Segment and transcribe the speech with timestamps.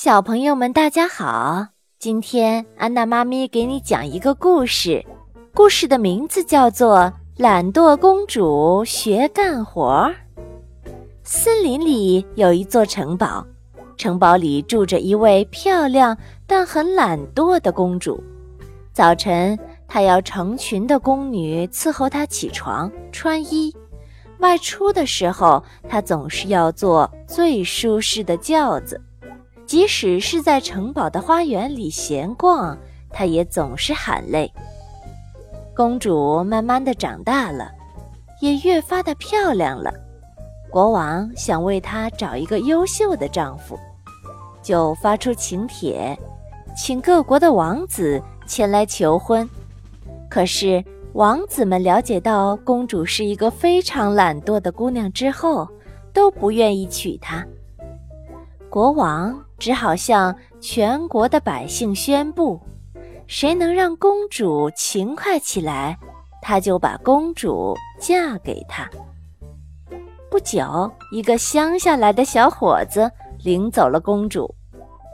[0.00, 1.66] 小朋友们，大家好！
[1.98, 5.04] 今天安娜妈咪给你讲一个故事，
[5.52, 6.98] 故事的名字叫做
[7.36, 10.08] 《懒惰公主学干活》。
[11.24, 13.44] 森林里有一座城堡，
[13.96, 18.22] 城堡里住着一位漂亮但很懒惰的公主。
[18.92, 19.58] 早晨，
[19.88, 23.72] 她要成群的宫女伺候她起床、穿衣；
[24.38, 29.02] 外出的时候，她总是要坐最舒适的轿子。
[29.68, 32.76] 即使是在城堡的花园里闲逛，
[33.10, 34.50] 她也总是喊累。
[35.76, 37.70] 公主慢慢的长大了，
[38.40, 39.92] 也越发的漂亮了。
[40.70, 43.78] 国王想为她找一个优秀的丈夫，
[44.62, 46.18] 就发出请帖，
[46.74, 49.46] 请各国的王子前来求婚。
[50.30, 55.68] 可是王子们了解到公主是一个非常懒惰的姑娘之后，
[56.14, 57.46] 都不愿意娶她。
[58.70, 62.60] 国王只好向全国的百姓宣布：
[63.26, 65.98] 谁能让公主勤快起来，
[66.42, 68.88] 他就把公主嫁给他。
[70.30, 73.10] 不久，一个乡下来的小伙子
[73.42, 74.54] 领走了公主。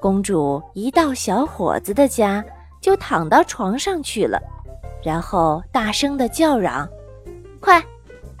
[0.00, 2.44] 公主一到小伙子的家，
[2.80, 4.40] 就躺到床上去了，
[5.04, 6.88] 然后大声地叫嚷
[7.60, 7.82] ：“快，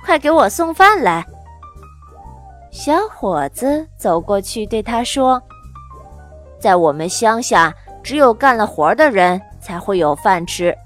[0.04, 1.24] 快给我送饭来！”
[2.78, 5.42] 小伙子走过去对他说
[6.60, 10.76] ：“在我们乡下，只有干了活的人才会有饭吃。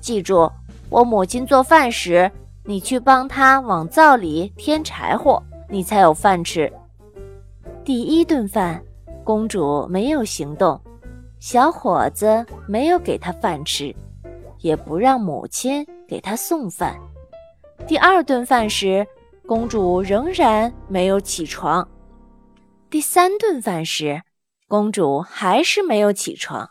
[0.00, 0.50] 记住，
[0.90, 2.28] 我母亲做饭时，
[2.64, 6.70] 你去帮她往灶里添柴火，你才有饭吃。”
[7.84, 8.82] 第一顿饭，
[9.22, 10.78] 公主没有行动，
[11.38, 13.94] 小伙子没有给她饭吃，
[14.58, 16.98] 也不让母亲给她送饭。
[17.86, 19.06] 第二顿饭时，
[19.46, 21.86] 公主仍然没有起床。
[22.88, 24.22] 第三顿饭时，
[24.68, 26.70] 公主还是没有起床。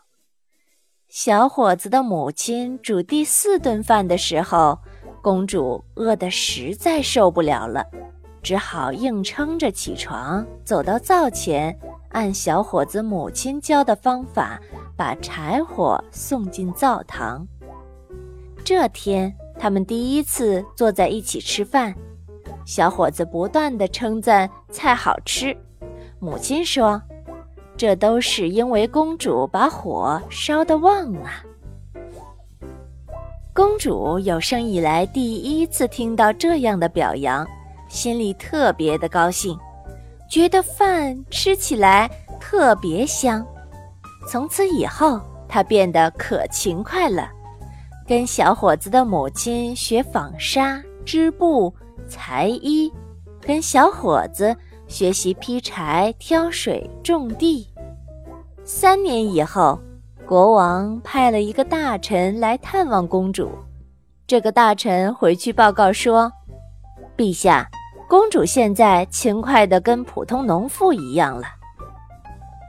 [1.08, 4.78] 小伙子的母亲煮第四顿饭的时候，
[5.20, 7.84] 公主饿得实在受不了了，
[8.42, 11.78] 只好硬撑着起床，走到灶前，
[12.10, 14.58] 按小伙子母亲教的方法，
[14.96, 17.46] 把柴火送进灶堂。
[18.64, 21.94] 这天，他们第一次坐在一起吃饭。
[22.64, 25.56] 小伙子不断地称赞菜好吃，
[26.18, 27.00] 母亲说
[27.76, 31.42] ：“这都是因为公主把火烧得旺啊。”
[33.54, 37.46] 公主有生以来第一次听到这样的表扬，
[37.88, 39.58] 心里特别的高兴，
[40.30, 43.44] 觉得饭吃起来特别香。
[44.26, 47.28] 从此以后，她变得可勤快了，
[48.06, 51.74] 跟小伙子的母亲学纺纱、织布。
[52.08, 52.92] 裁衣，
[53.40, 57.68] 跟小伙子学习劈柴、挑水、种地。
[58.64, 59.78] 三年以后，
[60.26, 63.50] 国王派了一个大臣来探望公主。
[64.26, 66.32] 这个大臣回去报告说
[67.16, 67.68] ：“陛下，
[68.08, 71.46] 公主现在勤快的跟普通农妇一样了。”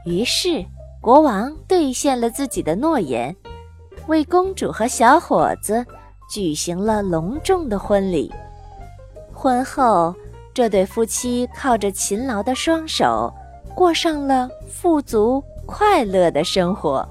[0.04, 0.64] 于是，
[1.00, 3.34] 国王兑现了自己的诺言，
[4.08, 5.86] 为公主和小伙子
[6.30, 8.30] 举行了隆重的婚礼。
[9.44, 10.14] 婚后，
[10.54, 13.30] 这对夫妻靠着勤劳的双手，
[13.74, 17.06] 过上了富足快乐的生活。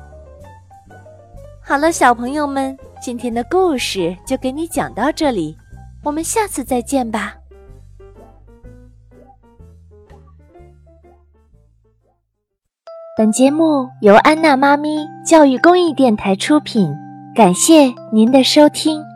[1.61, 5.55] 好了，小朋友们，今天的故事就给你讲到这里，
[6.03, 7.35] 我们下次再见吧。
[13.15, 16.91] 本节目由安娜妈咪教育公益电台出品，
[17.35, 19.12] 感谢您的收听。